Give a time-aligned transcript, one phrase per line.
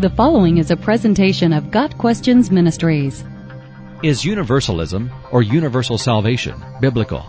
[0.00, 3.22] The following is a presentation of Got Questions Ministries.
[4.02, 7.26] Is universalism or universal salvation biblical?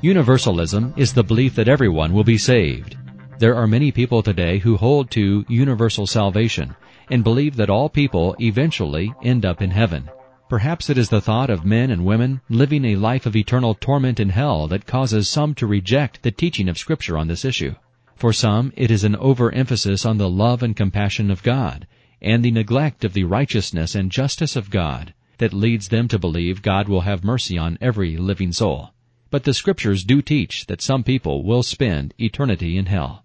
[0.00, 2.96] Universalism is the belief that everyone will be saved.
[3.38, 6.74] There are many people today who hold to universal salvation
[7.10, 10.08] and believe that all people eventually end up in heaven.
[10.48, 14.18] Perhaps it is the thought of men and women living a life of eternal torment
[14.18, 17.74] in hell that causes some to reject the teaching of Scripture on this issue.
[18.16, 21.86] For some, it is an overemphasis on the love and compassion of God
[22.20, 26.62] and the neglect of the righteousness and justice of God that leads them to believe
[26.62, 28.92] God will have mercy on every living soul.
[29.30, 33.24] But the Scriptures do teach that some people will spend eternity in hell.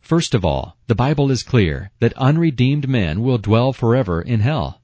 [0.00, 4.80] First of all, the Bible is clear that unredeemed men will dwell forever in hell.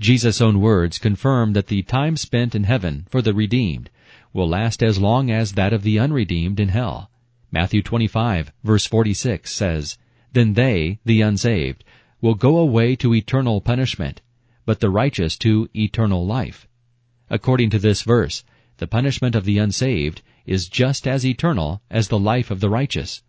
[0.00, 3.90] Jesus' own words confirm that the time spent in heaven for the redeemed
[4.32, 7.10] will last as long as that of the unredeemed in hell.
[7.50, 9.98] Matthew 25 verse 46 says,
[10.32, 11.82] Then they, the unsaved,
[12.20, 14.20] will go away to eternal punishment,
[14.64, 16.66] but the righteous to eternal life.
[17.30, 18.44] According to this verse,
[18.78, 23.22] the punishment of the unsaved is just as eternal as the life of the righteous.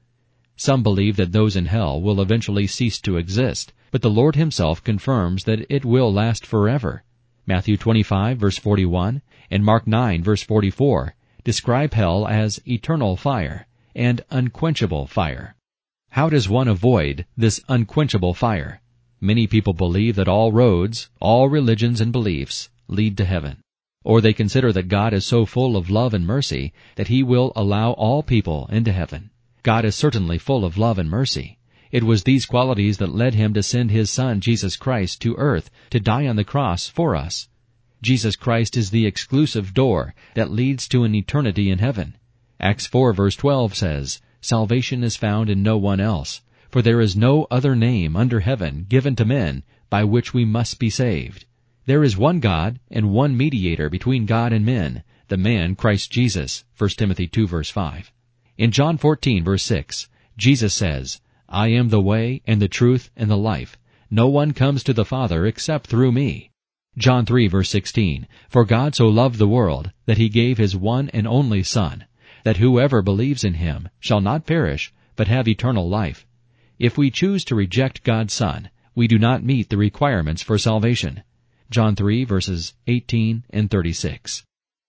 [0.56, 4.84] Some believe that those in hell will eventually cease to exist, but the Lord himself
[4.84, 7.04] confirms that it will last forever.
[7.45, 14.22] Matthew 25 verse 41 and Mark 9 verse 44 describe hell as eternal fire and
[14.30, 15.56] unquenchable fire.
[16.12, 18.82] How does one avoid this unquenchable fire?
[19.22, 23.58] Many people believe that all roads, all religions and beliefs lead to heaven.
[24.04, 27.52] Or they consider that God is so full of love and mercy that he will
[27.56, 29.30] allow all people into heaven.
[29.62, 31.60] God is certainly full of love and mercy.
[31.92, 35.70] It was these qualities that led him to send his Son, Jesus Christ, to earth
[35.92, 37.50] to die on the cross for us.
[38.02, 42.16] Jesus Christ is the exclusive door that leads to an eternity in heaven.
[42.60, 47.16] Acts 4 verse 12 says, Salvation is found in no one else, for there is
[47.16, 51.45] no other name under heaven given to men by which we must be saved.
[51.86, 56.64] There is one God and one mediator between God and men, the man Christ Jesus.
[56.77, 58.11] 1 Timothy 2 verse 5.
[58.58, 60.08] In John 14 verse 6,
[60.38, 61.20] Jesus says,
[61.50, 63.77] I am the way and the truth and the life.
[64.11, 66.52] No one comes to the Father except through me.
[66.98, 71.10] John 3 verse 16, For God so loved the world that he gave his one
[71.10, 72.06] and only Son,
[72.44, 76.26] that whoever believes in him shall not perish, but have eternal life.
[76.77, 81.23] If we choose to reject God's Son, we do not meet the requirements for salvation.
[81.70, 84.44] John 3 verses 18 and 36.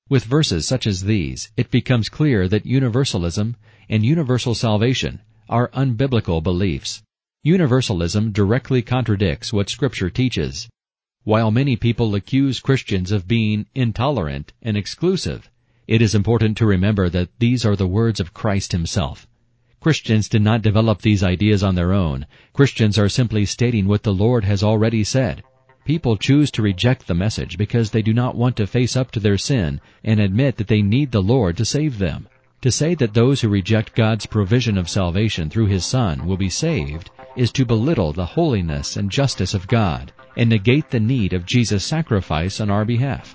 [0.09, 3.57] With verses such as these, it becomes clear that universalism
[3.89, 7.03] and universal salvation are unbiblical beliefs.
[7.43, 10.69] Universalism directly contradicts what Scripture teaches.
[11.25, 15.50] While many people accuse Christians of being intolerant and exclusive,
[15.91, 19.27] it is important to remember that these are the words of Christ himself.
[19.81, 22.27] Christians did not develop these ideas on their own.
[22.53, 25.43] Christians are simply stating what the Lord has already said.
[25.85, 29.19] People choose to reject the message because they do not want to face up to
[29.19, 32.29] their sin and admit that they need the Lord to save them.
[32.61, 36.51] To say that those who reject God's provision of salvation through His Son will be
[36.51, 41.47] saved is to belittle the holiness and justice of God and negate the need of
[41.47, 43.35] Jesus' sacrifice on our behalf.